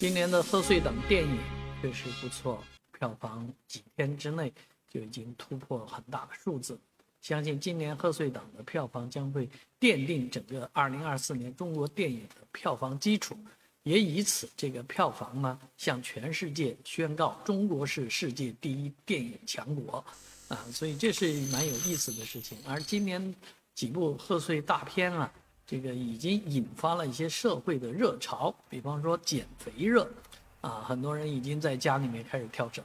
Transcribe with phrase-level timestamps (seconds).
[0.00, 1.38] 今年的贺岁档电影
[1.82, 2.64] 确实不错，
[2.98, 4.50] 票房几天之内
[4.88, 6.80] 就已经突破很大的数字。
[7.20, 9.46] 相信今年贺岁档的票房将会
[9.78, 13.36] 奠定整个2024年中国电影的票房基础，
[13.82, 20.02] 也以此这个票房呢向全世界宣告中国是世界第一电影强国，
[20.48, 22.56] 啊，所以这是蛮有意思的事情。
[22.66, 23.34] 而今年
[23.74, 25.30] 几部贺岁大片啊。
[25.70, 30.04] 这个已经引发了一些社会的热潮，比方说减肥热，
[30.62, 32.84] 啊，很多人已经在家里面开始跳绳，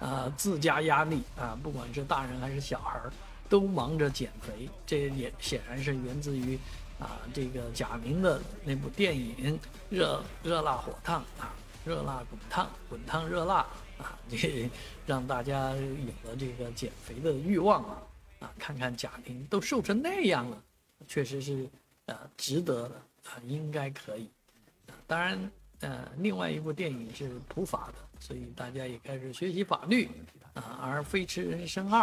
[0.00, 3.00] 啊，自家压力啊，不管是大人还是小孩
[3.48, 6.58] 都忙着减肥，这也显然是源自于，
[6.98, 11.54] 啊，这个贾玲的那部电影《热热辣火烫》啊，
[11.86, 14.68] 热辣滚烫，滚烫热辣啊， 这
[15.06, 18.02] 让大家有了这个减肥的欲望啊，
[18.40, 20.62] 啊，看看贾玲都瘦成那样了，
[21.08, 21.66] 确实是。
[22.10, 22.96] 呃，值得的
[23.30, 24.28] 啊，应该可以。
[25.06, 30.10] 当然，呃，另外一部电影是普法的，所以大家也开始学习法律
[30.54, 30.80] 啊。
[30.82, 32.00] 而《飞驰人生二》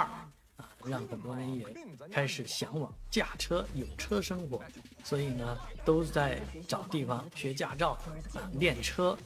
[0.55, 1.65] 啊，让很多人也
[2.09, 4.63] 开始向往驾车有车生活，
[5.03, 7.97] 所以呢，都在找地方学驾照
[8.33, 9.17] 啊，练车。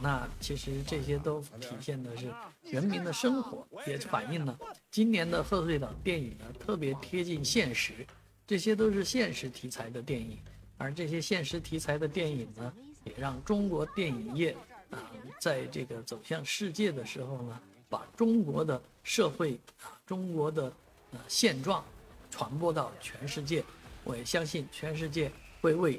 [0.00, 2.32] 那其实这些都体现的是
[2.62, 4.58] 人民的生活，也反映了
[4.90, 8.06] 今年的贺岁档电影呢，特别贴近现实。
[8.46, 10.38] 这些都是现实题材的电影，
[10.76, 12.72] 而这些现实题材的电影呢，
[13.04, 14.54] 也让中国电影业
[14.90, 20.72] 啊，在这个走向世界的时候呢，把中国的社会啊，中国的
[21.12, 21.82] 呃现状
[22.30, 23.64] 传播到全世界。
[24.04, 25.98] 我也相信全世界会为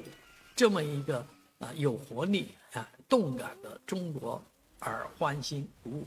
[0.54, 1.18] 这么一个
[1.58, 4.40] 啊有活力啊动感的中国
[4.78, 6.06] 而欢欣鼓舞。